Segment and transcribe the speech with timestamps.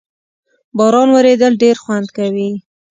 [0.77, 2.49] باران ورېدل ډېر خوند کوي